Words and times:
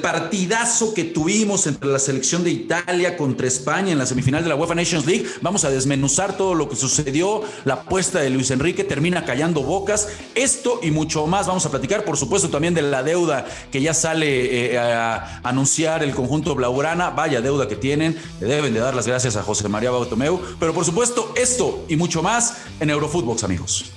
partidazo 0.00 0.94
que 0.94 1.04
tuvimos 1.04 1.66
entre 1.66 1.88
la 1.88 1.98
selección 1.98 2.44
de 2.44 2.50
Italia 2.50 3.16
contra 3.16 3.46
España 3.46 3.92
en 3.92 3.98
la 3.98 4.06
semifinal 4.06 4.42
de 4.42 4.48
la 4.48 4.56
UEFA 4.56 4.74
Nations 4.74 5.06
League. 5.06 5.26
Vamos 5.42 5.64
a 5.64 5.70
desmenuzar 5.70 6.36
todo 6.36 6.54
lo 6.54 6.68
que 6.68 6.76
sucedió, 6.76 7.42
la 7.64 7.74
apuesta 7.74 8.20
de 8.20 8.30
Luis 8.30 8.50
Enrique 8.50 8.84
termina 8.84 9.24
callando 9.24 9.62
bocas. 9.62 10.08
Esto 10.34 10.80
y 10.82 10.90
mucho 10.90 11.26
más 11.26 11.46
vamos 11.46 11.64
a 11.66 11.70
platicar, 11.70 12.04
por 12.04 12.16
supuesto, 12.16 12.48
también 12.50 12.74
de 12.74 12.82
la 12.82 13.02
deuda 13.02 13.46
que 13.70 13.80
ya 13.80 13.94
sale 13.94 14.72
eh, 14.72 14.78
a 14.78 15.40
anunciar 15.42 16.02
el 16.02 16.14
conjunto 16.14 16.54
Blaugrana. 16.54 17.10
Vaya 17.10 17.40
deuda 17.40 17.68
que 17.68 17.76
tienen. 17.76 18.16
Le 18.40 18.46
deben 18.46 18.74
de 18.74 18.80
dar 18.80 18.94
las 18.94 19.06
gracias 19.06 19.36
a 19.36 19.42
José 19.42 19.68
María 19.68 19.90
Bautomeu. 19.90 20.40
Pero 20.58 20.74
por 20.74 20.84
supuesto, 20.84 21.32
esto 21.36 21.84
y 21.88 21.96
mucho 21.96 22.22
más 22.22 22.56
en 22.80 22.90
Eurofootbox, 22.90 23.44
amigos. 23.44 23.92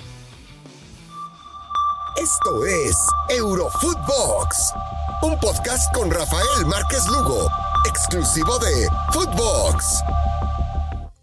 Esto 2.16 2.66
es 2.66 2.96
Eurofootbox, 3.30 4.74
un 5.24 5.40
podcast 5.40 5.94
con 5.96 6.12
Rafael 6.12 6.66
Márquez 6.66 7.08
Lugo, 7.08 7.48
exclusivo 7.88 8.60
de 8.60 8.90
Footbox. 9.14 10.04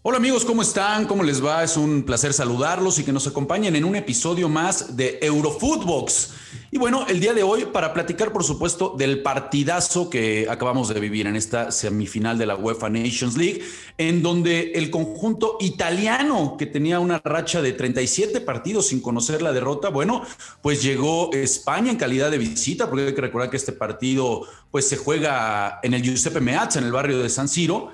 Hola 0.01 0.17
amigos, 0.17 0.43
¿cómo 0.43 0.63
están? 0.63 1.05
¿Cómo 1.05 1.21
les 1.21 1.45
va? 1.45 1.63
Es 1.63 1.77
un 1.77 2.01
placer 2.01 2.33
saludarlos 2.33 2.97
y 2.97 3.03
que 3.03 3.13
nos 3.13 3.27
acompañen 3.27 3.75
en 3.75 3.85
un 3.85 3.95
episodio 3.95 4.49
más 4.49 4.97
de 4.97 5.19
Eurofootbox. 5.21 6.31
Y 6.73 6.77
bueno, 6.77 7.05
el 7.09 7.19
día 7.19 7.33
de 7.33 7.43
hoy 7.43 7.65
para 7.65 7.93
platicar, 7.93 8.31
por 8.31 8.45
supuesto, 8.45 8.95
del 8.97 9.21
partidazo 9.21 10.09
que 10.09 10.47
acabamos 10.49 10.87
de 10.87 11.01
vivir 11.01 11.27
en 11.27 11.35
esta 11.35 11.69
semifinal 11.69 12.37
de 12.37 12.45
la 12.45 12.55
UEFA 12.55 12.89
Nations 12.89 13.35
League, 13.35 13.61
en 13.97 14.23
donde 14.23 14.71
el 14.75 14.89
conjunto 14.89 15.57
italiano, 15.59 16.55
que 16.57 16.65
tenía 16.65 17.01
una 17.01 17.19
racha 17.25 17.61
de 17.61 17.73
37 17.73 18.39
partidos 18.39 18.87
sin 18.87 19.01
conocer 19.01 19.41
la 19.41 19.51
derrota, 19.51 19.89
bueno, 19.89 20.23
pues 20.61 20.81
llegó 20.81 21.33
España 21.33 21.91
en 21.91 21.97
calidad 21.97 22.31
de 22.31 22.37
visita, 22.37 22.89
porque 22.89 23.07
hay 23.07 23.15
que 23.15 23.19
recordar 23.19 23.49
que 23.49 23.57
este 23.57 23.73
partido 23.73 24.43
pues 24.71 24.87
se 24.87 24.95
juega 24.95 25.81
en 25.83 25.93
el 25.93 26.01
Giuseppe 26.01 26.39
Meazza, 26.39 26.79
en 26.79 26.85
el 26.85 26.93
barrio 26.93 27.19
de 27.19 27.27
San 27.27 27.49
Siro. 27.49 27.89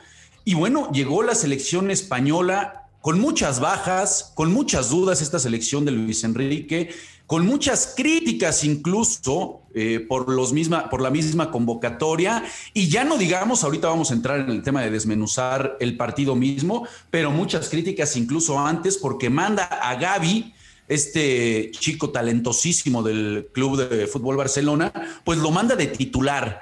Y 0.46 0.54
bueno, 0.54 0.92
llegó 0.92 1.24
la 1.24 1.34
selección 1.34 1.90
española 1.90 2.84
con 3.02 3.20
muchas 3.20 3.60
bajas, 3.60 4.34
con 4.36 4.54
muchas 4.54 4.92
dudas 4.92 5.24
esta 5.24 5.40
selección 5.40 5.84
de 5.84 5.94
Luis 5.94 6.24
Enrique 6.24 6.90
con 7.28 7.46
muchas 7.46 7.94
críticas 7.96 8.64
incluso 8.64 9.62
eh, 9.76 10.00
por, 10.00 10.30
los 10.30 10.54
misma, 10.54 10.90
por 10.90 11.02
la 11.02 11.12
misma 11.12 11.52
convocatoria. 11.52 12.44
Y 12.74 12.88
ya 12.88 13.04
no 13.04 13.18
digamos, 13.18 13.64
ahorita 13.64 13.90
vamos 13.90 14.10
a 14.10 14.14
entrar 14.14 14.40
en 14.40 14.50
el 14.50 14.64
tema 14.64 14.82
de 14.82 14.90
desmenuzar 14.90 15.78
el 15.82 15.98
partido 15.98 16.36
mismo, 16.36 16.88
pero 17.12 17.30
muchas 17.30 17.70
críticas 17.70 18.16
incluso 18.16 18.58
antes 18.58 18.98
porque 18.98 19.30
manda 19.30 19.66
a 19.66 19.96
Gaby 19.96 20.54
este 20.88 21.70
chico 21.72 22.12
talentosísimo 22.12 23.04
del 23.04 23.50
Club 23.54 23.78
de 23.78 24.08
Fútbol 24.08 24.38
Barcelona, 24.38 24.94
pues 25.26 25.38
lo 25.38 25.52
manda 25.52 25.76
de 25.76 25.88
titular. 25.88 26.62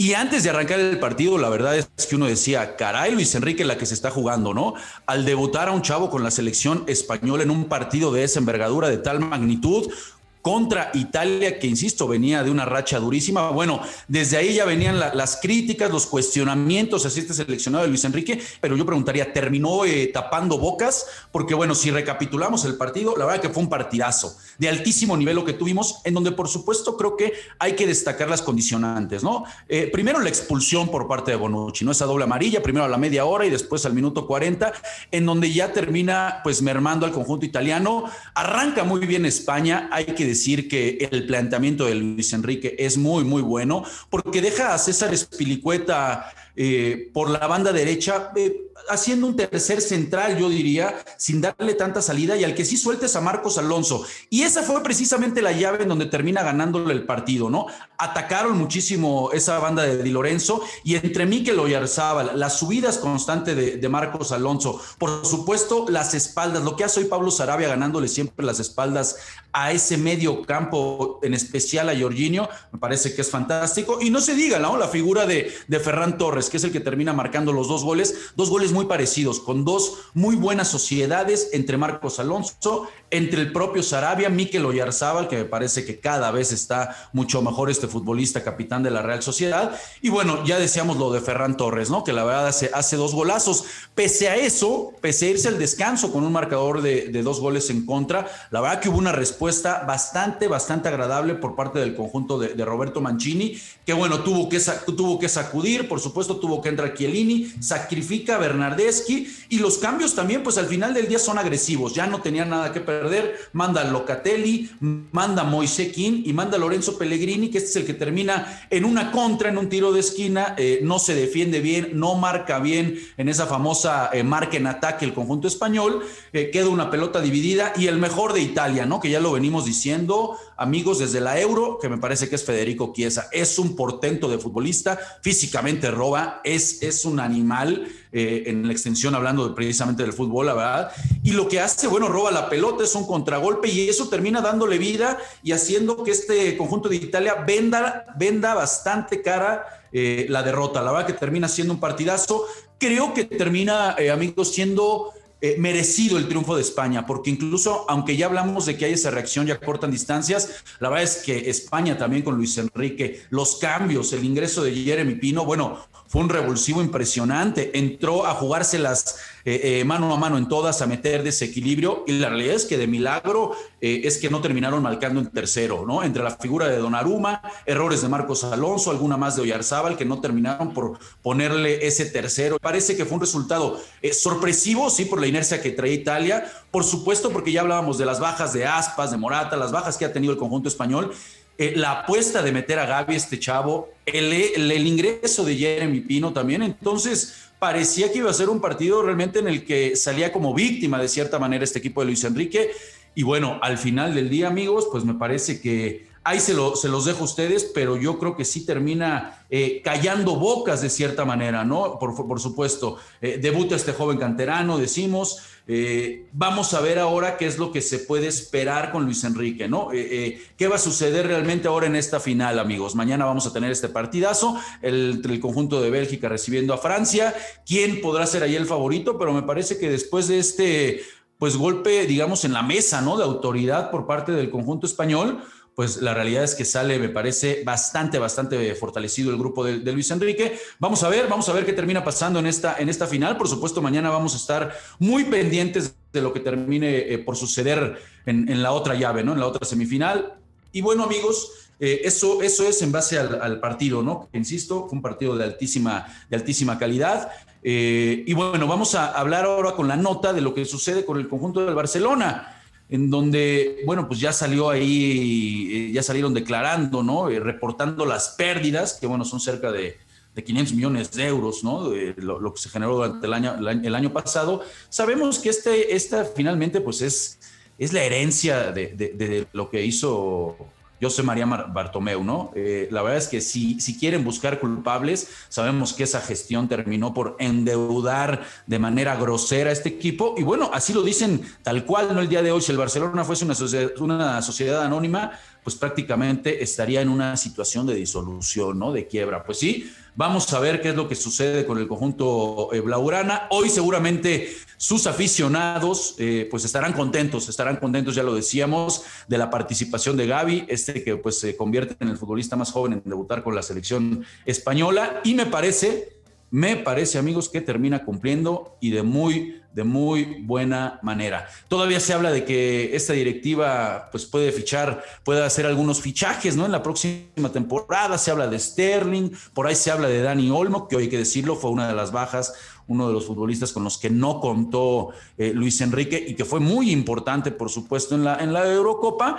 Y 0.00 0.14
antes 0.14 0.44
de 0.44 0.48
arrancar 0.48 0.80
el 0.80 0.98
partido, 0.98 1.36
la 1.36 1.50
verdad 1.50 1.76
es 1.76 2.06
que 2.06 2.16
uno 2.16 2.24
decía, 2.24 2.74
caray, 2.74 3.12
Luis 3.12 3.34
Enrique, 3.34 3.66
la 3.66 3.76
que 3.76 3.84
se 3.84 3.92
está 3.92 4.10
jugando, 4.10 4.54
¿no? 4.54 4.72
Al 5.04 5.26
debutar 5.26 5.68
a 5.68 5.72
un 5.72 5.82
chavo 5.82 6.08
con 6.08 6.24
la 6.24 6.30
selección 6.30 6.84
española 6.86 7.42
en 7.42 7.50
un 7.50 7.66
partido 7.66 8.10
de 8.10 8.24
esa 8.24 8.38
envergadura, 8.38 8.88
de 8.88 8.96
tal 8.96 9.20
magnitud, 9.20 9.92
contra 10.42 10.90
Italia, 10.94 11.58
que 11.58 11.66
insisto, 11.66 12.08
venía 12.08 12.42
de 12.42 12.50
una 12.50 12.64
racha 12.64 12.98
durísima. 12.98 13.50
Bueno, 13.50 13.80
desde 14.08 14.36
ahí 14.36 14.54
ya 14.54 14.64
venían 14.64 14.98
las 14.98 15.38
críticas, 15.40 15.90
los 15.90 16.06
cuestionamientos 16.06 17.04
hacia 17.04 17.22
este 17.22 17.34
seleccionado 17.34 17.84
de 17.84 17.88
Luis 17.90 18.04
Enrique, 18.04 18.40
pero 18.60 18.76
yo 18.76 18.86
preguntaría, 18.86 19.32
¿terminó 19.32 19.84
eh, 19.84 20.10
tapando 20.12 20.58
bocas? 20.58 21.06
Porque 21.32 21.54
bueno, 21.54 21.74
si 21.74 21.90
recapitulamos 21.90 22.64
el 22.64 22.76
partido, 22.76 23.16
la 23.16 23.26
verdad 23.26 23.40
que 23.40 23.48
fue 23.50 23.62
un 23.62 23.68
partidazo 23.68 24.36
de 24.58 24.68
altísimo 24.68 25.16
nivel 25.16 25.36
lo 25.36 25.44
que 25.44 25.52
tuvimos, 25.52 26.00
en 26.04 26.14
donde 26.14 26.32
por 26.32 26.48
supuesto 26.48 26.96
creo 26.96 27.16
que 27.16 27.32
hay 27.58 27.74
que 27.74 27.86
destacar 27.86 28.28
las 28.28 28.42
condicionantes, 28.42 29.22
¿no? 29.22 29.44
Eh, 29.68 29.88
primero 29.92 30.20
la 30.20 30.28
expulsión 30.28 30.88
por 30.88 31.06
parte 31.06 31.30
de 31.30 31.36
Bonucci, 31.36 31.84
¿no? 31.84 31.92
Esa 31.92 32.06
doble 32.06 32.24
amarilla, 32.24 32.62
primero 32.62 32.84
a 32.84 32.88
la 32.88 32.98
media 32.98 33.24
hora 33.24 33.46
y 33.46 33.50
después 33.50 33.84
al 33.86 33.94
minuto 33.94 34.26
40, 34.26 34.72
en 35.10 35.26
donde 35.26 35.52
ya 35.52 35.72
termina 35.72 36.40
pues 36.42 36.62
mermando 36.62 37.06
al 37.06 37.12
conjunto 37.12 37.46
italiano. 37.46 38.04
Arranca 38.34 38.84
muy 38.84 39.06
bien 39.06 39.24
España, 39.24 39.88
hay 39.92 40.06
que 40.06 40.26
decir 40.30 40.68
que 40.68 41.08
el 41.10 41.26
planteamiento 41.26 41.84
de 41.84 41.94
Luis 41.94 42.32
Enrique 42.32 42.74
es 42.78 42.96
muy, 42.96 43.24
muy 43.24 43.42
bueno, 43.42 43.84
porque 44.08 44.40
deja 44.40 44.74
a 44.74 44.78
César 44.78 45.12
Espilicueta 45.12 46.32
eh, 46.62 47.08
por 47.14 47.30
la 47.30 47.46
banda 47.46 47.72
derecha, 47.72 48.32
eh, 48.36 48.70
haciendo 48.90 49.26
un 49.26 49.34
tercer 49.34 49.80
central, 49.80 50.36
yo 50.36 50.50
diría, 50.50 51.02
sin 51.16 51.40
darle 51.40 51.72
tanta 51.72 52.02
salida, 52.02 52.36
y 52.36 52.44
al 52.44 52.54
que 52.54 52.66
sí 52.66 52.76
sueltes 52.76 53.16
a 53.16 53.22
Marcos 53.22 53.56
Alonso. 53.56 54.04
Y 54.28 54.42
esa 54.42 54.62
fue 54.62 54.82
precisamente 54.82 55.40
la 55.40 55.52
llave 55.52 55.84
en 55.84 55.88
donde 55.88 56.04
termina 56.04 56.42
ganándole 56.42 56.92
el 56.92 57.06
partido, 57.06 57.48
¿no? 57.48 57.64
Atacaron 57.96 58.58
muchísimo 58.58 59.30
esa 59.32 59.58
banda 59.58 59.84
de 59.84 60.02
Di 60.02 60.10
Lorenzo, 60.10 60.62
y 60.84 60.96
entre 60.96 61.24
Mikel 61.24 61.58
Oyarzábal, 61.58 62.38
las 62.38 62.58
subidas 62.58 62.98
constantes 62.98 63.56
de, 63.80 63.88
Marcos 63.90 64.30
Alonso, 64.30 64.80
por 64.98 65.24
supuesto, 65.24 65.86
las 65.88 66.12
espaldas, 66.12 66.62
lo 66.62 66.76
que 66.76 66.84
hace 66.84 67.00
hoy 67.00 67.06
Pablo 67.06 67.30
Sarabia 67.30 67.68
ganándole 67.68 68.06
siempre 68.06 68.44
las 68.44 68.60
espaldas 68.60 69.16
a 69.52 69.72
ese 69.72 69.96
medio 69.96 70.42
campo, 70.42 71.18
en 71.22 71.34
especial 71.34 71.88
a 71.88 71.98
Jorginho, 71.98 72.48
me 72.70 72.78
parece 72.78 73.14
que 73.14 73.22
es 73.22 73.30
fantástico. 73.30 73.98
Y 74.00 74.10
no 74.10 74.20
se 74.20 74.34
diga, 74.34 74.60
¿no? 74.60 74.76
La 74.76 74.86
figura 74.86 75.26
de, 75.26 75.52
de 75.66 75.80
Ferran 75.80 76.18
Torres, 76.18 76.49
que 76.50 76.58
es 76.58 76.64
el 76.64 76.72
que 76.72 76.80
termina 76.80 77.12
marcando 77.12 77.52
los 77.52 77.68
dos 77.68 77.84
goles, 77.84 78.32
dos 78.36 78.50
goles 78.50 78.72
muy 78.72 78.86
parecidos, 78.86 79.40
con 79.40 79.64
dos 79.64 79.94
muy 80.14 80.36
buenas 80.36 80.68
sociedades 80.68 81.50
entre 81.52 81.76
Marcos 81.76 82.18
Alonso, 82.20 82.88
entre 83.10 83.40
el 83.40 83.52
propio 83.52 83.82
Sarabia, 83.82 84.28
Mikel 84.28 84.66
Oyarzábal, 84.66 85.28
que 85.28 85.36
me 85.36 85.44
parece 85.44 85.84
que 85.84 85.98
cada 86.00 86.30
vez 86.30 86.52
está 86.52 87.10
mucho 87.12 87.42
mejor 87.42 87.70
este 87.70 87.88
futbolista 87.88 88.44
capitán 88.44 88.82
de 88.82 88.90
la 88.90 89.02
Real 89.02 89.22
Sociedad. 89.22 89.76
Y 90.00 90.10
bueno, 90.10 90.44
ya 90.44 90.58
decíamos 90.58 90.96
lo 90.96 91.12
de 91.12 91.20
Ferran 91.20 91.56
Torres, 91.56 91.90
¿no? 91.90 92.04
Que 92.04 92.12
la 92.12 92.24
verdad 92.24 92.48
hace, 92.48 92.70
hace 92.72 92.96
dos 92.96 93.14
golazos. 93.14 93.64
Pese 93.94 94.28
a 94.28 94.36
eso, 94.36 94.92
pese 95.00 95.26
a 95.26 95.30
irse 95.30 95.48
al 95.48 95.58
descanso 95.58 96.12
con 96.12 96.24
un 96.24 96.32
marcador 96.32 96.82
de, 96.82 97.20
dos 97.20 97.40
goles 97.40 97.68
en 97.68 97.84
contra, 97.84 98.26
la 98.50 98.60
verdad 98.60 98.80
que 98.80 98.88
hubo 98.88 98.96
una 98.96 99.12
respuesta 99.12 99.84
bastante, 99.86 100.48
bastante 100.48 100.88
agradable 100.88 101.34
por 101.34 101.54
parte 101.54 101.78
del 101.78 101.94
conjunto 101.94 102.38
de, 102.38 102.54
de 102.54 102.64
Roberto 102.64 103.00
Mancini, 103.02 103.60
que 103.84 103.92
bueno, 103.92 104.20
tuvo 104.20 104.48
que, 104.48 104.58
tuvo 104.96 105.18
que 105.18 105.28
sacudir, 105.28 105.88
por 105.88 106.00
supuesto, 106.00 106.29
tuvo 106.36 106.60
que 106.60 106.68
entrar 106.68 106.94
Chiellini, 106.94 107.52
sacrifica 107.60 108.36
a 108.36 108.38
Bernardeschi 108.38 109.26
y 109.48 109.58
los 109.58 109.78
cambios 109.78 110.14
también, 110.14 110.42
pues 110.42 110.58
al 110.58 110.66
final 110.66 110.94
del 110.94 111.08
día 111.08 111.18
son 111.18 111.38
agresivos, 111.38 111.94
ya 111.94 112.06
no 112.06 112.20
tenían 112.20 112.50
nada 112.50 112.72
que 112.72 112.80
perder, 112.80 113.36
manda 113.52 113.84
Locatelli, 113.84 114.70
manda 114.80 115.44
Moisequín 115.44 116.22
y 116.24 116.32
manda 116.32 116.58
Lorenzo 116.58 116.98
Pellegrini, 116.98 117.50
que 117.50 117.58
este 117.58 117.70
es 117.70 117.76
el 117.76 117.86
que 117.86 117.94
termina 117.94 118.66
en 118.70 118.84
una 118.84 119.10
contra, 119.10 119.48
en 119.48 119.58
un 119.58 119.68
tiro 119.68 119.92
de 119.92 120.00
esquina, 120.00 120.54
eh, 120.56 120.80
no 120.82 120.98
se 120.98 121.14
defiende 121.14 121.60
bien, 121.60 121.90
no 121.94 122.14
marca 122.14 122.58
bien 122.58 122.98
en 123.16 123.28
esa 123.28 123.46
famosa 123.46 124.10
eh, 124.12 124.22
marca 124.22 124.56
en 124.56 124.66
ataque 124.66 125.04
el 125.04 125.14
conjunto 125.14 125.48
español, 125.48 126.02
eh, 126.32 126.50
queda 126.50 126.68
una 126.68 126.90
pelota 126.90 127.20
dividida 127.20 127.72
y 127.76 127.86
el 127.86 127.98
mejor 127.98 128.32
de 128.32 128.40
Italia, 128.40 128.86
¿no? 128.86 129.00
Que 129.00 129.10
ya 129.10 129.20
lo 129.20 129.32
venimos 129.32 129.64
diciendo, 129.64 130.36
amigos, 130.56 130.98
desde 130.98 131.20
la 131.20 131.40
Euro, 131.40 131.78
que 131.80 131.88
me 131.88 131.98
parece 131.98 132.28
que 132.28 132.36
es 132.36 132.44
Federico 132.44 132.92
Chiesa, 132.94 133.28
es 133.32 133.58
un 133.58 133.74
portento 133.74 134.28
de 134.28 134.38
futbolista, 134.38 134.98
físicamente 135.22 135.90
roba, 135.90 136.19
es, 136.44 136.82
es 136.82 137.04
un 137.04 137.20
animal, 137.20 137.88
eh, 138.12 138.44
en 138.46 138.66
la 138.66 138.72
extensión 138.72 139.14
hablando 139.14 139.54
precisamente 139.54 140.02
del 140.02 140.12
fútbol, 140.12 140.46
la 140.46 140.54
verdad. 140.54 140.92
Y 141.22 141.30
lo 141.30 141.46
que 141.46 141.60
hace, 141.60 141.86
bueno, 141.86 142.08
roba 142.08 142.32
la 142.32 142.48
pelota, 142.48 142.82
es 142.82 142.94
un 142.96 143.06
contragolpe 143.06 143.68
y 143.68 143.88
eso 143.88 144.08
termina 144.08 144.40
dándole 144.40 144.78
vida 144.78 145.18
y 145.44 145.52
haciendo 145.52 146.02
que 146.02 146.10
este 146.10 146.56
conjunto 146.56 146.88
de 146.88 146.96
Italia 146.96 147.34
venda, 147.46 148.06
venda 148.16 148.54
bastante 148.54 149.22
cara 149.22 149.64
eh, 149.92 150.26
la 150.28 150.42
derrota. 150.42 150.82
La 150.82 150.90
verdad 150.90 151.06
que 151.06 151.12
termina 151.12 151.48
siendo 151.48 151.72
un 151.72 151.80
partidazo. 151.80 152.46
Creo 152.78 153.14
que 153.14 153.24
termina, 153.24 153.94
eh, 153.96 154.10
amigos, 154.10 154.52
siendo 154.52 155.12
merecido 155.56 156.18
el 156.18 156.28
triunfo 156.28 156.54
de 156.54 156.60
España, 156.60 157.06
porque 157.06 157.30
incluso, 157.30 157.86
aunque 157.88 158.14
ya 158.14 158.26
hablamos 158.26 158.66
de 158.66 158.76
que 158.76 158.84
hay 158.84 158.92
esa 158.92 159.10
reacción, 159.10 159.46
ya 159.46 159.58
cortan 159.58 159.90
distancias, 159.90 160.62
la 160.80 160.90
verdad 160.90 161.04
es 161.04 161.16
que 161.24 161.48
España 161.48 161.96
también 161.96 162.22
con 162.22 162.34
Luis 162.36 162.58
Enrique, 162.58 163.22
los 163.30 163.56
cambios, 163.56 164.12
el 164.12 164.22
ingreso 164.22 164.62
de 164.62 164.74
Jeremy 164.74 165.14
Pino, 165.14 165.46
bueno, 165.46 165.78
fue 166.10 166.22
un 166.22 166.28
revulsivo 166.28 166.82
impresionante, 166.82 167.78
entró 167.78 168.26
a 168.26 168.34
jugárselas 168.34 169.14
eh, 169.44 169.78
eh, 169.80 169.84
mano 169.84 170.12
a 170.12 170.18
mano 170.18 170.38
en 170.38 170.48
todas, 170.48 170.82
a 170.82 170.88
meter 170.88 171.22
desequilibrio, 171.22 172.02
y 172.04 172.14
la 172.14 172.30
realidad 172.30 172.56
es 172.56 172.64
que 172.64 172.76
de 172.76 172.88
milagro 172.88 173.52
eh, 173.80 174.00
es 174.02 174.18
que 174.18 174.28
no 174.28 174.40
terminaron 174.40 174.82
marcando 174.82 175.20
en 175.20 175.28
tercero, 175.28 175.84
¿no? 175.86 176.02
Entre 176.02 176.20
la 176.20 176.32
figura 176.32 176.66
de 176.66 176.78
Donnarumma, 176.78 177.40
errores 177.64 178.02
de 178.02 178.08
Marcos 178.08 178.42
Alonso, 178.42 178.90
alguna 178.90 179.16
más 179.16 179.36
de 179.36 179.42
Oyarzábal, 179.42 179.96
que 179.96 180.04
no 180.04 180.20
terminaron 180.20 180.74
por 180.74 180.98
ponerle 181.22 181.86
ese 181.86 182.06
tercero. 182.06 182.58
Parece 182.60 182.96
que 182.96 183.04
fue 183.04 183.14
un 183.14 183.20
resultado 183.20 183.80
sorpresivo, 184.12 184.90
sí, 184.90 185.04
por 185.04 185.20
la 185.20 185.28
inercia 185.28 185.62
que 185.62 185.70
trae 185.70 185.92
Italia, 185.92 186.44
por 186.72 186.82
supuesto, 186.82 187.30
porque 187.30 187.52
ya 187.52 187.60
hablábamos 187.60 187.98
de 187.98 188.06
las 188.06 188.18
bajas 188.18 188.52
de 188.52 188.66
Aspas, 188.66 189.12
de 189.12 189.16
Morata, 189.16 189.56
las 189.56 189.70
bajas 189.70 189.96
que 189.96 190.04
ha 190.04 190.12
tenido 190.12 190.32
el 190.32 190.38
conjunto 190.40 190.68
español, 190.68 191.12
eh, 191.60 191.74
la 191.76 191.90
apuesta 191.92 192.40
de 192.42 192.52
meter 192.52 192.78
a 192.78 192.86
Gaby, 192.86 193.14
este 193.14 193.38
chavo, 193.38 193.90
el, 194.06 194.32
el, 194.32 194.86
ingreso 194.86 195.44
de 195.44 195.56
Jeremy 195.56 196.00
Pino 196.00 196.32
también. 196.32 196.62
Entonces, 196.62 197.50
parecía 197.58 198.10
que 198.10 198.16
iba 198.16 198.30
a 198.30 198.32
ser 198.32 198.48
un 198.48 198.62
partido 198.62 199.02
realmente 199.02 199.40
en 199.40 199.46
el 199.46 199.66
que 199.66 199.94
salía 199.94 200.32
como 200.32 200.54
víctima 200.54 200.98
de 201.02 201.06
cierta 201.06 201.38
manera 201.38 201.62
este 201.62 201.80
equipo 201.80 202.00
de 202.00 202.06
Luis 202.06 202.24
Enrique. 202.24 202.70
Y 203.14 203.24
bueno, 203.24 203.58
al 203.60 203.76
final 203.76 204.14
del 204.14 204.30
día, 204.30 204.48
amigos, 204.48 204.88
pues 204.90 205.04
me 205.04 205.12
parece 205.12 205.60
que 205.60 206.06
Ahí 206.22 206.38
se, 206.38 206.52
lo, 206.52 206.76
se 206.76 206.88
los 206.88 207.06
dejo 207.06 207.20
a 207.20 207.24
ustedes, 207.24 207.64
pero 207.64 207.96
yo 207.96 208.18
creo 208.18 208.36
que 208.36 208.44
sí 208.44 208.66
termina 208.66 209.46
eh, 209.48 209.80
callando 209.82 210.36
bocas 210.36 210.82
de 210.82 210.90
cierta 210.90 211.24
manera, 211.24 211.64
¿no? 211.64 211.98
Por, 211.98 212.14
por 212.14 212.38
supuesto, 212.38 212.98
eh, 213.22 213.38
debuta 213.40 213.74
este 213.74 213.94
joven 213.94 214.18
canterano, 214.18 214.76
decimos. 214.76 215.38
Eh, 215.66 216.26
vamos 216.32 216.74
a 216.74 216.80
ver 216.80 216.98
ahora 216.98 217.38
qué 217.38 217.46
es 217.46 217.58
lo 217.58 217.72
que 217.72 217.80
se 217.80 218.00
puede 218.00 218.26
esperar 218.26 218.92
con 218.92 219.04
Luis 219.04 219.24
Enrique, 219.24 219.66
¿no? 219.66 219.88
¿Qué 219.90 220.68
va 220.68 220.76
a 220.76 220.78
suceder 220.78 221.26
realmente 221.26 221.68
ahora 221.68 221.86
en 221.86 221.96
esta 221.96 222.20
final, 222.20 222.58
amigos? 222.58 222.94
Mañana 222.94 223.24
vamos 223.24 223.46
a 223.46 223.52
tener 223.52 223.70
este 223.70 223.88
partidazo, 223.88 224.58
el, 224.82 225.22
el 225.24 225.40
conjunto 225.40 225.80
de 225.80 225.90
Bélgica 225.90 226.28
recibiendo 226.28 226.74
a 226.74 226.78
Francia. 226.78 227.34
¿Quién 227.64 228.00
podrá 228.02 228.26
ser 228.26 228.42
ahí 228.42 228.56
el 228.56 228.66
favorito? 228.66 229.16
Pero 229.16 229.32
me 229.32 229.42
parece 229.42 229.78
que 229.78 229.88
después 229.88 230.28
de 230.28 230.38
este 230.38 231.02
pues 231.38 231.56
golpe, 231.56 232.06
digamos, 232.06 232.44
en 232.44 232.52
la 232.52 232.62
mesa, 232.62 233.00
¿no? 233.00 233.16
De 233.16 233.24
autoridad 233.24 233.90
por 233.90 234.06
parte 234.06 234.32
del 234.32 234.50
conjunto 234.50 234.86
español, 234.86 235.42
pues 235.74 236.02
la 236.02 236.14
realidad 236.14 236.44
es 236.44 236.54
que 236.54 236.64
sale, 236.64 236.98
me 236.98 237.08
parece, 237.08 237.62
bastante, 237.64 238.18
bastante 238.18 238.74
fortalecido 238.74 239.30
el 239.30 239.38
grupo 239.38 239.64
de, 239.64 239.78
Luis 239.92 240.10
Enrique. 240.10 240.58
Vamos 240.78 241.02
a 241.02 241.08
ver, 241.08 241.28
vamos 241.28 241.48
a 241.48 241.52
ver 241.52 241.64
qué 241.64 241.72
termina 241.72 242.04
pasando 242.04 242.38
en 242.38 242.46
esta, 242.46 242.76
en 242.78 242.88
esta 242.88 243.06
final. 243.06 243.36
Por 243.36 243.48
supuesto, 243.48 243.80
mañana 243.80 244.10
vamos 244.10 244.34
a 244.34 244.36
estar 244.36 244.76
muy 244.98 245.24
pendientes 245.24 245.94
de 246.12 246.20
lo 246.20 246.32
que 246.32 246.40
termine 246.40 247.12
eh, 247.12 247.18
por 247.18 247.36
suceder 247.36 247.98
en, 248.26 248.62
la 248.62 248.72
otra 248.72 248.94
llave, 248.94 249.24
¿no? 249.24 249.32
En 249.32 249.40
la 249.40 249.46
otra 249.46 249.66
semifinal. 249.66 250.34
Y 250.72 250.82
bueno, 250.82 251.04
amigos, 251.04 251.70
eh, 251.78 252.02
eso, 252.04 252.42
eso 252.42 252.68
es 252.68 252.82
en 252.82 252.92
base 252.92 253.18
al, 253.18 253.60
partido, 253.60 254.02
¿no? 254.02 254.28
Insisto, 254.32 254.86
fue 254.88 254.96
un 254.96 255.02
partido 255.02 255.36
de 255.36 255.44
altísima, 255.44 256.06
de 256.28 256.36
altísima 256.36 256.78
calidad. 256.78 257.30
Eh, 257.62 258.24
y 258.26 258.34
bueno, 258.34 258.66
vamos 258.66 258.94
a 258.94 259.12
hablar 259.12 259.44
ahora 259.44 259.72
con 259.72 259.86
la 259.86 259.96
nota 259.96 260.32
de 260.32 260.40
lo 260.40 260.52
que 260.52 260.64
sucede 260.64 261.04
con 261.04 261.18
el 261.18 261.28
conjunto 261.28 261.64
del 261.64 261.74
Barcelona 261.74 262.59
en 262.90 263.08
donde, 263.08 263.82
bueno, 263.86 264.08
pues 264.08 264.20
ya 264.20 264.32
salió 264.32 264.68
ahí, 264.68 265.68
eh, 265.72 265.92
ya 265.92 266.02
salieron 266.02 266.34
declarando, 266.34 267.02
¿no? 267.02 267.30
Eh, 267.30 267.38
reportando 267.38 268.04
las 268.04 268.30
pérdidas, 268.30 268.98
que 269.00 269.06
bueno, 269.06 269.24
son 269.24 269.40
cerca 269.40 269.70
de, 269.70 269.96
de 270.34 270.44
500 270.44 270.74
millones 270.74 271.12
de 271.12 271.26
euros, 271.26 271.62
¿no? 271.62 271.90
lo, 272.16 272.52
que 272.52 272.60
se 272.60 272.68
generó 272.68 272.96
durante 272.96 273.26
el 273.26 273.32
año, 273.32 273.56
el 273.56 273.94
año 273.94 274.12
pasado. 274.12 274.62
Sabemos 274.88 275.38
que 275.38 275.50
este, 275.50 275.94
esta 275.94 276.24
finalmente, 276.24 276.80
pues 276.80 277.00
es, 277.00 277.38
es 277.78 277.92
la 277.92 278.02
herencia 278.02 278.72
de, 278.72 278.88
de 278.88 279.46
lo 279.52 279.70
que 279.70 279.84
hizo 279.84 280.56
José 281.00 281.22
María 281.22 281.46
Bartomeu, 281.46 282.22
¿no? 282.22 282.52
Eh, 282.54 282.88
la 282.90 283.02
verdad 283.02 283.18
es 283.18 283.28
que 283.28 283.40
si, 283.40 283.80
si 283.80 283.98
quieren 283.98 284.24
buscar 284.24 284.60
culpables, 284.60 285.28
sabemos 285.48 285.92
que 285.92 286.04
esa 286.04 286.20
gestión 286.20 286.68
terminó 286.68 287.14
por 287.14 287.36
endeudar 287.38 288.42
de 288.66 288.78
manera 288.78 289.16
grosera 289.16 289.70
a 289.70 289.72
este 289.72 289.88
equipo 289.88 290.34
y 290.36 290.42
bueno, 290.42 290.70
así 290.72 290.92
lo 290.92 291.02
dicen 291.02 291.42
tal 291.62 291.84
cual, 291.84 292.14
¿no? 292.14 292.20
El 292.20 292.28
día 292.28 292.42
de 292.42 292.52
hoy, 292.52 292.60
si 292.60 292.72
el 292.72 292.78
Barcelona 292.78 293.24
fuese 293.24 293.44
una 293.44 293.54
una 294.00 294.42
sociedad 294.42 294.82
anónima, 294.82 295.32
pues 295.62 295.76
prácticamente 295.76 296.62
estaría 296.62 297.00
en 297.00 297.08
una 297.08 297.36
situación 297.36 297.86
de 297.86 297.94
disolución, 297.94 298.78
¿no? 298.78 298.92
De 298.92 299.06
quiebra. 299.06 299.44
Pues 299.44 299.58
sí, 299.58 299.92
vamos 300.14 300.52
a 300.52 300.60
ver 300.60 300.80
qué 300.80 300.90
es 300.90 300.94
lo 300.94 301.08
que 301.08 301.14
sucede 301.14 301.66
con 301.66 301.78
el 301.78 301.88
conjunto 301.88 302.70
eh, 302.72 302.80
Blaugrana. 302.80 303.46
Hoy 303.50 303.68
seguramente 303.68 304.54
sus 304.76 305.06
aficionados 305.06 306.14
eh, 306.18 306.48
pues 306.50 306.64
estarán 306.64 306.92
contentos, 306.92 307.48
estarán 307.48 307.76
contentos, 307.76 308.14
ya 308.14 308.22
lo 308.22 308.34
decíamos, 308.34 309.04
de 309.28 309.38
la 309.38 309.50
participación 309.50 310.16
de 310.16 310.26
Gaby, 310.26 310.66
este 310.68 311.04
que 311.04 311.16
pues 311.16 311.38
se 311.38 311.56
convierte 311.56 311.96
en 312.00 312.08
el 312.08 312.16
futbolista 312.16 312.56
más 312.56 312.72
joven 312.72 312.94
en 312.94 313.02
debutar 313.04 313.42
con 313.42 313.54
la 313.54 313.62
selección 313.62 314.24
española 314.46 315.20
y 315.24 315.34
me 315.34 315.46
parece 315.46 316.20
me 316.50 316.76
parece, 316.76 317.18
amigos, 317.18 317.48
que 317.48 317.60
termina 317.60 318.04
cumpliendo 318.04 318.76
y 318.80 318.90
de 318.90 319.04
muy, 319.04 319.59
de 319.72 319.84
muy 319.84 320.42
buena 320.42 320.98
manera. 321.02 321.48
Todavía 321.68 322.00
se 322.00 322.12
habla 322.12 322.30
de 322.32 322.44
que 322.44 322.94
esta 322.94 323.12
directiva 323.12 324.08
pues, 324.10 324.26
puede 324.26 324.50
fichar, 324.52 325.02
puede 325.24 325.44
hacer 325.44 325.66
algunos 325.66 326.00
fichajes 326.00 326.56
¿no? 326.56 326.66
en 326.66 326.72
la 326.72 326.82
próxima 326.82 327.52
temporada. 327.52 328.18
Se 328.18 328.30
habla 328.30 328.48
de 328.48 328.58
Sterling, 328.58 329.30
por 329.54 329.66
ahí 329.66 329.74
se 329.74 329.90
habla 329.90 330.08
de 330.08 330.22
Dani 330.22 330.50
Olmo, 330.50 330.88
que 330.88 330.96
hoy 330.96 331.04
hay 331.04 331.08
que 331.08 331.18
decirlo, 331.18 331.56
fue 331.56 331.70
una 331.70 331.88
de 331.88 331.94
las 331.94 332.10
bajas, 332.10 332.54
uno 332.88 333.06
de 333.06 333.14
los 333.14 333.26
futbolistas 333.26 333.72
con 333.72 333.84
los 333.84 333.98
que 333.98 334.10
no 334.10 334.40
contó 334.40 335.10
eh, 335.38 335.52
Luis 335.54 335.80
Enrique 335.80 336.22
y 336.26 336.34
que 336.34 336.44
fue 336.44 336.58
muy 336.58 336.90
importante, 336.90 337.52
por 337.52 337.70
supuesto, 337.70 338.16
en 338.16 338.24
la, 338.24 338.36
en 338.36 338.52
la 338.52 338.66
Eurocopa. 338.66 339.38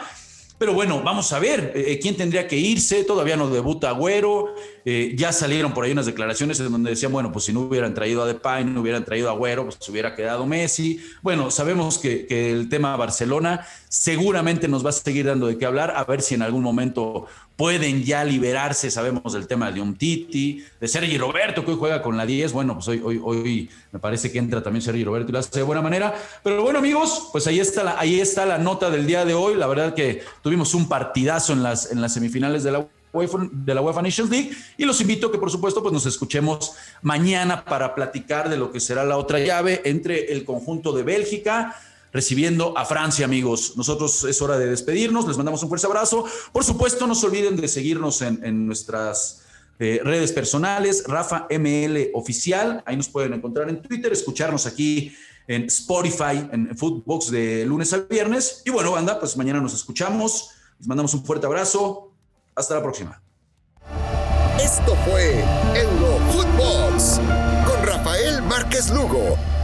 Pero 0.62 0.76
bueno, 0.76 1.02
vamos 1.02 1.34
a 1.34 1.40
ver 1.40 1.72
eh, 1.74 1.98
quién 2.00 2.16
tendría 2.16 2.48
que 2.48 2.56
irse. 2.56 3.04
Todavía 3.04 3.36
no 3.36 3.50
debuta 3.50 3.90
Agüero. 3.90 4.54
Eh, 4.86 5.16
ya 5.18 5.34
salieron 5.34 5.74
por 5.74 5.86
ahí 5.86 5.92
unas 5.92 6.06
declaraciones 6.06 6.60
en 6.60 6.72
donde 6.72 6.92
decían, 6.92 7.12
bueno, 7.12 7.32
pues 7.32 7.46
si 7.46 7.52
no 7.52 7.62
hubieran 7.62 7.96
traído 7.96 8.22
a 8.22 8.28
Depay, 8.28 8.66
no 8.66 8.82
hubieran 8.82 9.04
traído 9.04 9.30
a 9.30 9.32
Agüero, 9.32 9.66
pues 9.66 9.90
hubiera 9.90 10.16
quedado 10.16 10.46
Messi. 10.46 11.02
Bueno, 11.24 11.50
sabemos 11.50 11.98
que, 11.98 12.28
que 12.28 12.52
el 12.52 12.70
tema 12.70 12.96
Barcelona 12.96 13.66
seguramente 13.90 14.68
nos 14.68 14.86
va 14.86 14.92
a 14.92 14.94
seguir 14.94 15.26
dando 15.26 15.48
de 15.48 15.58
qué 15.58 15.66
hablar. 15.66 15.96
A 15.98 16.04
ver 16.04 16.22
si 16.22 16.36
en 16.36 16.44
algún 16.44 16.62
momento 16.62 17.26
pueden 17.62 18.04
ya 18.04 18.24
liberarse, 18.24 18.90
sabemos 18.90 19.34
del 19.34 19.46
tema 19.46 19.72
de 19.72 19.80
un 19.80 19.94
Titi, 19.94 20.66
de 20.80 20.88
Sergi 20.88 21.16
Roberto, 21.20 21.64
que 21.64 21.70
hoy 21.70 21.78
juega 21.78 22.02
con 22.02 22.18
la 22.18 22.26
10, 22.26 22.54
bueno, 22.54 22.74
pues 22.74 22.88
hoy, 22.88 23.00
hoy, 23.04 23.22
hoy 23.24 23.70
me 23.92 24.00
parece 24.00 24.32
que 24.32 24.40
entra 24.40 24.64
también 24.64 24.82
Sergi 24.82 25.04
Roberto 25.04 25.30
y 25.30 25.34
lo 25.34 25.38
hace 25.38 25.60
de 25.60 25.62
buena 25.62 25.84
manera, 25.84 26.12
pero 26.42 26.64
bueno 26.64 26.80
amigos, 26.80 27.30
pues 27.32 27.46
ahí 27.46 27.60
está 27.60 27.84
la, 27.84 28.00
ahí 28.00 28.20
está 28.20 28.48
la 28.48 28.58
nota 28.58 28.90
del 28.90 29.06
día 29.06 29.26
de 29.26 29.36
hoy, 29.36 29.54
la 29.54 29.68
verdad 29.68 29.94
que 29.94 30.24
tuvimos 30.42 30.74
un 30.74 30.90
partidazo 30.90 31.54
en 31.54 31.62
las, 31.62 31.92
en 31.92 32.02
las 32.02 32.16
semifinales 32.16 32.64
de 32.64 32.72
la 32.72 32.88
de 33.52 33.76
la 33.76 33.82
UEFA 33.82 34.02
Nations 34.02 34.32
League. 34.32 34.52
Y 34.78 34.86
los 34.86 35.02
invito 35.02 35.28
a 35.28 35.32
que 35.32 35.38
por 35.38 35.52
supuesto 35.52 35.82
pues 35.82 35.94
nos 35.94 36.06
escuchemos 36.06 36.74
mañana 37.02 37.66
para 37.66 37.94
platicar 37.94 38.50
de 38.50 38.56
lo 38.56 38.72
que 38.72 38.80
será 38.80 39.04
la 39.04 39.18
otra 39.18 39.38
llave 39.38 39.82
entre 39.84 40.32
el 40.32 40.46
conjunto 40.46 40.94
de 40.94 41.04
Bélgica, 41.04 41.76
recibiendo 42.14 42.78
a 42.78 42.86
Francia, 42.86 43.26
amigos. 43.26 43.74
Nosotros 43.76 44.24
es 44.26 44.42
hora 44.42 44.58
de 44.58 44.68
despedirnos, 44.68 45.28
les 45.28 45.38
mandamos 45.38 45.64
un 45.64 45.70
fuerte 45.70 45.88
abrazo. 45.88 46.26
Por 46.52 46.64
supuesto, 46.64 47.08
no 47.08 47.16
se 47.16 47.26
olviden 47.26 47.56
de 47.56 47.68
seguirnos 47.68 48.22
en, 48.22 48.66
nuestras 48.66 49.44
eh, 49.80 50.02
redes 50.04 50.32
personales, 50.32 51.04
Rafa 51.08 51.48
ML 51.50 52.12
Oficial, 52.14 52.84
ahí 52.86 52.96
nos 52.96 53.10
pueden 53.10 53.34
encontrar 53.34 53.70
en 53.70 53.82
Twitter, 53.82 54.12
escucharnos 54.12 54.66
aquí 54.66 55.16
en 55.48 55.64
Spotify, 55.66 56.48
en 56.52 56.78
Footbox 56.78 57.32
de 57.32 57.66
lunes 57.66 57.92
a 57.94 58.00
viernes. 58.00 58.62
Y 58.66 58.70
bueno, 58.70 58.92
banda, 58.92 59.20
pues 59.20 59.36
mañana 59.38 59.60
nos 59.60 59.74
escuchamos, 59.74 60.52
les 60.78 60.88
mandamos 60.88 61.14
un 61.14 61.26
fuerte 61.26 61.48
abrazo, 61.48 62.12
hasta 62.56 62.76
la 62.76 62.84
próxima. 62.84 63.22
Esto 64.62 64.96
fue 65.06 65.44
Eurofootbox 65.76 67.20
con 67.66 67.84
Rafael 67.86 68.44
Márquez 68.44 68.92
Lugo 68.92 69.38